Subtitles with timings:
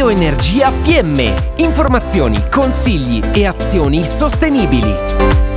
[0.00, 1.52] Bioenergia Fiemme.
[1.56, 5.49] Informazioni, consigli e azioni sostenibili.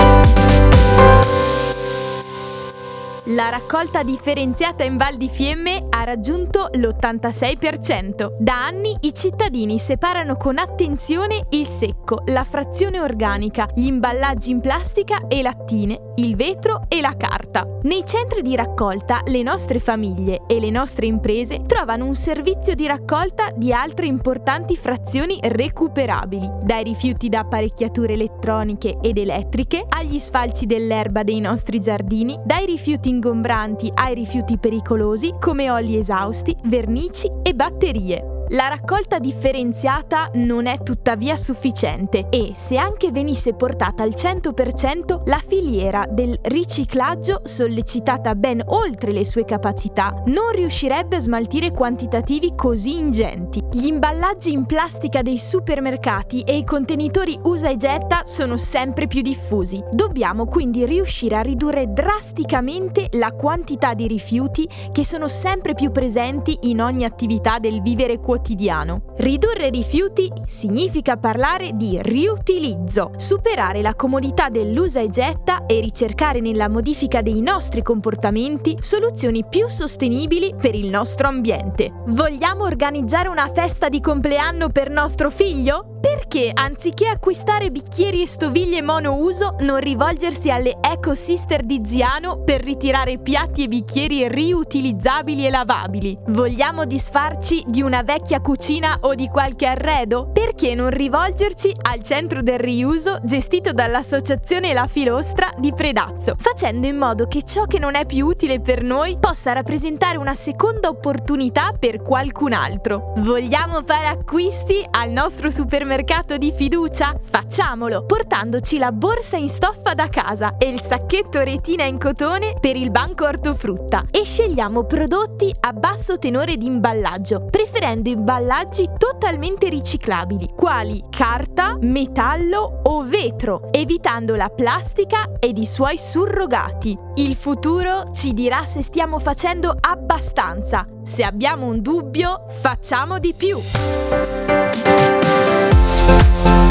[3.28, 8.36] La raccolta differenziata in Val di Fiemme ha raggiunto l'86%.
[8.38, 14.60] Da anni i cittadini separano con attenzione il secco, la frazione organica, gli imballaggi in
[14.60, 17.66] plastica e lattine, il vetro e la carta.
[17.84, 22.88] Nei centri di raccolta le nostre famiglie e le nostre imprese trovano un servizio di
[22.88, 30.66] raccolta di altre importanti frazioni recuperabili, dai rifiuti da apparecchiature elettroniche ed elettriche agli sfalci
[30.66, 37.53] dell'erba dei nostri giardini, dai rifiuti ingombranti ai rifiuti pericolosi come oli esausti, vernici e
[37.53, 38.33] batterie.
[38.53, 45.42] La raccolta differenziata non è tuttavia sufficiente e se anche venisse portata al 100% la
[45.44, 52.95] filiera del riciclaggio, sollecitata ben oltre le sue capacità, non riuscirebbe a smaltire quantitativi così
[52.95, 53.59] ingenti.
[53.72, 59.22] Gli imballaggi in plastica dei supermercati e i contenitori usa e getta sono sempre più
[59.22, 59.83] diffusi.
[59.92, 66.55] Dobbiamo quindi riuscire a ridurre drasticamente la quantità di rifiuti che sono sempre più presenti
[66.64, 69.13] in ogni attività del vivere quotidiano quotidiano.
[69.17, 76.67] Ridurre rifiuti significa parlare di riutilizzo, superare la comodità dell'usa e getta e ricercare nella
[76.67, 81.91] modifica dei nostri comportamenti soluzioni più sostenibili per il nostro ambiente.
[82.08, 85.88] Vogliamo organizzare una festa di compleanno per nostro figlio?
[86.03, 92.61] Perché anziché acquistare bicchieri e stoviglie monouso, non rivolgersi alle Eco Sister di Ziano per
[92.61, 96.17] ritirare piatti e bicchieri riutilizzabili e lavabili?
[96.27, 100.31] Vogliamo disfarci di una vecchia cucina o di qualche arredo?
[100.55, 106.95] Perché non rivolgerci al centro del riuso gestito dall'associazione La Filostra di Predazzo, facendo in
[106.95, 111.73] modo che ciò che non è più utile per noi possa rappresentare una seconda opportunità
[111.77, 113.13] per qualcun altro?
[113.17, 116.37] Vogliamo fare acquisti al nostro supermercato?
[116.37, 117.19] di fiducia?
[117.21, 122.75] Facciamolo, portandoci la borsa in stoffa da casa e il sacchetto retina in cotone per
[122.75, 130.43] il banco ortofrutta e scegliamo prodotti a basso tenore di imballaggio, preferendo imballaggi totalmente riciclabili,
[130.56, 136.98] quali carta, metallo o vetro, evitando la plastica ed i suoi surrogati.
[137.16, 140.88] Il futuro ci dirà se stiamo facendo abbastanza.
[141.04, 143.59] Se abbiamo un dubbio, facciamo di più.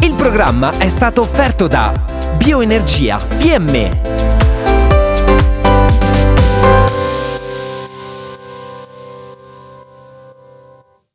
[0.00, 1.92] Il programma è stato offerto da
[2.36, 4.41] Bioenergia Fiemme